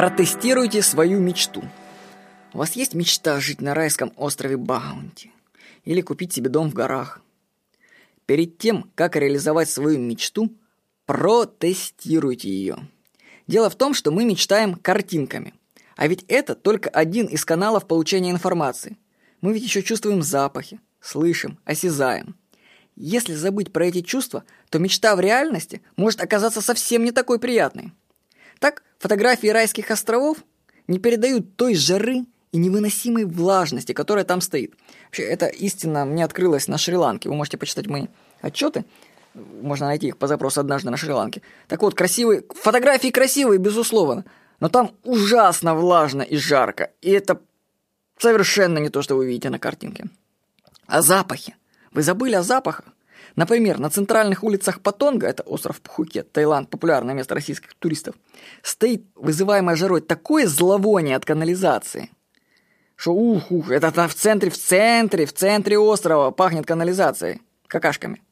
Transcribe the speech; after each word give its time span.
Протестируйте 0.00 0.80
свою 0.80 1.20
мечту. 1.20 1.62
У 2.54 2.58
вас 2.58 2.72
есть 2.72 2.94
мечта 2.94 3.38
жить 3.38 3.60
на 3.60 3.74
райском 3.74 4.14
острове 4.16 4.56
Баунти? 4.56 5.30
Или 5.84 6.00
купить 6.00 6.32
себе 6.32 6.48
дом 6.48 6.70
в 6.70 6.72
горах? 6.72 7.20
Перед 8.24 8.56
тем, 8.56 8.90
как 8.94 9.14
реализовать 9.14 9.68
свою 9.68 9.98
мечту, 9.98 10.56
протестируйте 11.04 12.48
ее. 12.48 12.78
Дело 13.46 13.68
в 13.68 13.74
том, 13.74 13.92
что 13.92 14.10
мы 14.10 14.24
мечтаем 14.24 14.74
картинками. 14.74 15.52
А 15.96 16.06
ведь 16.06 16.24
это 16.28 16.54
только 16.54 16.88
один 16.88 17.26
из 17.26 17.44
каналов 17.44 17.86
получения 17.86 18.30
информации. 18.30 18.96
Мы 19.42 19.52
ведь 19.52 19.64
еще 19.64 19.82
чувствуем 19.82 20.22
запахи, 20.22 20.80
слышим, 21.02 21.58
осязаем. 21.66 22.36
Если 22.96 23.34
забыть 23.34 23.70
про 23.70 23.84
эти 23.84 24.00
чувства, 24.00 24.44
то 24.70 24.78
мечта 24.78 25.14
в 25.14 25.20
реальности 25.20 25.82
может 25.96 26.22
оказаться 26.22 26.62
совсем 26.62 27.04
не 27.04 27.12
такой 27.12 27.38
приятной. 27.38 27.92
Так, 28.60 28.82
фотографии 29.00 29.48
райских 29.48 29.90
островов 29.90 30.38
не 30.86 31.00
передают 31.00 31.56
той 31.56 31.74
жары 31.74 32.26
и 32.52 32.58
невыносимой 32.58 33.24
влажности, 33.24 33.92
которая 33.92 34.24
там 34.24 34.40
стоит. 34.40 34.74
Вообще, 35.06 35.22
эта 35.24 35.46
истина 35.46 36.04
мне 36.04 36.24
открылась 36.24 36.68
на 36.68 36.78
Шри-Ланке. 36.78 37.28
Вы 37.28 37.34
можете 37.34 37.56
почитать 37.56 37.86
мои 37.86 38.06
отчеты. 38.40 38.84
Можно 39.34 39.86
найти 39.86 40.08
их 40.08 40.18
по 40.18 40.26
запросу 40.26 40.60
однажды 40.60 40.90
на 40.90 40.96
Шри-Ланке. 40.96 41.42
Так 41.66 41.82
вот, 41.82 41.94
красивые, 41.94 42.44
фотографии 42.50 43.08
красивые, 43.08 43.58
безусловно. 43.58 44.24
Но 44.58 44.68
там 44.68 44.92
ужасно 45.04 45.74
влажно 45.74 46.22
и 46.22 46.36
жарко. 46.36 46.90
И 47.00 47.10
это 47.10 47.40
совершенно 48.18 48.78
не 48.78 48.90
то, 48.90 49.00
что 49.02 49.16
вы 49.16 49.26
видите 49.26 49.48
на 49.48 49.58
картинке. 49.58 50.06
А 50.86 51.02
запахи? 51.02 51.56
Вы 51.92 52.02
забыли 52.02 52.34
о 52.34 52.42
запахах? 52.42 52.86
Например, 53.36 53.78
на 53.78 53.90
центральных 53.90 54.42
улицах 54.44 54.80
Патонга, 54.80 55.26
это 55.26 55.42
остров 55.42 55.80
Пхукет, 55.80 56.32
Таиланд, 56.32 56.68
популярное 56.68 57.14
место 57.14 57.34
российских 57.34 57.74
туристов, 57.74 58.14
стоит 58.62 59.04
вызываемое 59.14 59.76
жарой 59.76 60.00
такое 60.00 60.46
зловоние 60.46 61.16
от 61.16 61.24
канализации, 61.24 62.10
что 62.96 63.12
ух, 63.12 63.50
ух, 63.50 63.70
это 63.70 63.90
в 64.08 64.14
центре, 64.14 64.50
в 64.50 64.58
центре, 64.58 65.26
в 65.26 65.32
центре 65.32 65.78
острова 65.78 66.30
пахнет 66.32 66.66
канализацией, 66.66 67.40
какашками. 67.66 68.22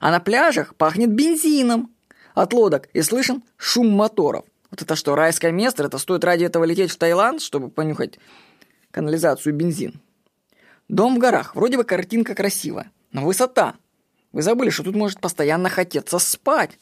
А 0.00 0.10
на 0.10 0.20
пляжах 0.20 0.74
пахнет 0.76 1.10
бензином 1.10 1.90
от 2.34 2.52
лодок 2.52 2.88
и 2.92 3.02
слышен 3.02 3.42
шум 3.56 3.90
моторов. 3.90 4.44
Вот 4.70 4.82
это 4.82 4.96
что, 4.96 5.14
райское 5.14 5.52
место? 5.52 5.84
Это 5.84 5.98
стоит 5.98 6.24
ради 6.24 6.44
этого 6.44 6.64
лететь 6.64 6.90
в 6.90 6.96
Таиланд, 6.96 7.40
чтобы 7.40 7.70
понюхать 7.70 8.18
канализацию 8.90 9.52
и 9.52 9.56
бензин? 9.56 10.00
Дом 10.88 11.16
в 11.16 11.18
горах. 11.18 11.54
Вроде 11.54 11.76
бы 11.76 11.84
картинка 11.84 12.34
красивая. 12.34 12.90
Но 13.12 13.24
высота. 13.24 13.74
Вы 14.34 14.42
забыли, 14.42 14.70
что 14.70 14.82
тут 14.82 14.96
может 14.96 15.20
постоянно 15.20 15.68
хотеться 15.68 16.18
спать. 16.18 16.72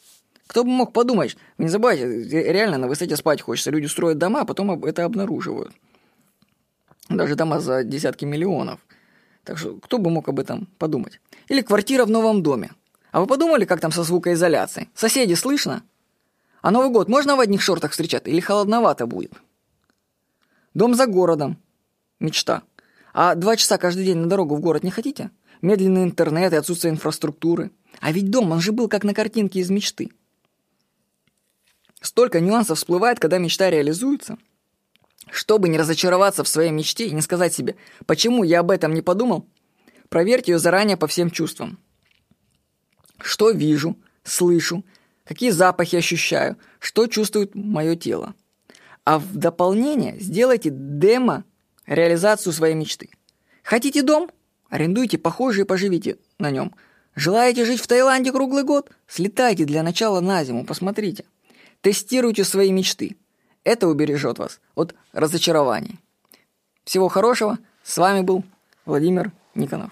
Кто 0.47 0.63
бы 0.63 0.71
мог 0.71 0.91
подумать, 0.91 1.37
вы 1.59 1.65
не 1.65 1.69
забывайте, 1.69 2.03
реально 2.51 2.79
на 2.79 2.87
высоте 2.87 3.15
спать 3.15 3.41
хочется. 3.41 3.69
Люди 3.69 3.85
строят 3.85 4.17
дома, 4.17 4.41
а 4.41 4.45
потом 4.45 4.83
это 4.83 5.05
обнаруживают. 5.05 5.71
Даже 7.09 7.35
дома 7.35 7.59
за 7.59 7.83
десятки 7.83 8.25
миллионов. 8.25 8.79
Так 9.43 9.59
что 9.59 9.75
кто 9.75 9.99
бы 9.99 10.09
мог 10.09 10.27
об 10.29 10.39
этом 10.39 10.67
подумать? 10.79 11.21
Или 11.47 11.61
квартира 11.61 12.05
в 12.05 12.09
новом 12.09 12.41
доме. 12.41 12.71
А 13.11 13.21
вы 13.21 13.27
подумали, 13.27 13.65
как 13.65 13.79
там 13.79 13.91
со 13.91 14.01
звукоизоляцией? 14.01 14.89
Соседи 14.95 15.35
слышно? 15.35 15.83
А 16.63 16.71
Новый 16.71 16.89
год 16.89 17.07
можно 17.07 17.35
в 17.35 17.39
одних 17.39 17.61
шортах 17.61 17.91
встречать 17.91 18.27
или 18.27 18.39
холодновато 18.39 19.05
будет? 19.05 19.33
Дом 20.73 20.95
за 20.95 21.05
городом. 21.05 21.59
Мечта. 22.19 22.63
А 23.13 23.35
два 23.35 23.55
часа 23.55 23.77
каждый 23.77 24.05
день 24.05 24.17
на 24.17 24.27
дорогу 24.27 24.55
в 24.55 24.59
город 24.59 24.83
не 24.83 24.91
хотите? 24.91 25.31
медленный 25.63 26.03
интернет 26.03 26.53
и 26.53 26.57
отсутствие 26.57 26.91
инфраструктуры. 26.91 27.71
А 27.99 28.11
ведь 28.11 28.29
дом, 28.29 28.51
он 28.51 28.59
же 28.59 28.71
был 28.71 28.87
как 28.87 29.03
на 29.03 29.15
картинке 29.15 29.61
из 29.61 29.71
мечты. 29.71 30.11
Столько 32.01 32.41
нюансов 32.41 32.77
всплывает, 32.77 33.19
когда 33.19 33.37
мечта 33.37 33.69
реализуется. 33.69 34.37
Чтобы 35.31 35.69
не 35.69 35.77
разочароваться 35.77 36.43
в 36.43 36.49
своей 36.49 36.71
мечте 36.71 37.07
и 37.07 37.13
не 37.13 37.21
сказать 37.21 37.53
себе, 37.53 37.77
почему 38.05 38.43
я 38.43 38.59
об 38.59 38.71
этом 38.71 38.93
не 38.93 39.01
подумал, 39.01 39.47
проверьте 40.09 40.51
ее 40.51 40.59
заранее 40.59 40.97
по 40.97 41.07
всем 41.07 41.31
чувствам. 41.31 41.79
Что 43.21 43.51
вижу, 43.51 43.97
слышу, 44.25 44.83
какие 45.23 45.51
запахи 45.51 45.95
ощущаю, 45.95 46.57
что 46.79 47.07
чувствует 47.07 47.55
мое 47.55 47.95
тело. 47.95 48.35
А 49.05 49.17
в 49.17 49.37
дополнение 49.37 50.19
сделайте 50.19 50.69
демо 50.73 51.45
реализацию 51.85 52.53
своей 52.53 52.75
мечты. 52.75 53.09
Хотите 53.63 54.01
дом? 54.01 54.29
Арендуйте 54.69 55.17
похожий 55.17 55.63
и 55.63 55.67
поживите 55.67 56.17
на 56.39 56.51
нем. 56.51 56.73
Желаете 57.15 57.65
жить 57.65 57.79
в 57.79 57.87
Таиланде 57.87 58.31
круглый 58.31 58.63
год? 58.63 58.89
Слетайте 59.07 59.65
для 59.65 59.83
начала 59.83 60.19
на 60.19 60.43
зиму, 60.43 60.65
посмотрите. 60.65 61.25
Тестируйте 61.81 62.43
свои 62.43 62.71
мечты. 62.71 63.15
Это 63.63 63.87
убережет 63.87 64.39
вас 64.39 64.59
от 64.75 64.95
разочарований. 65.11 65.99
Всего 66.83 67.07
хорошего. 67.07 67.59
С 67.83 67.97
вами 67.97 68.21
был 68.21 68.43
Владимир 68.85 69.31
Никонов. 69.55 69.91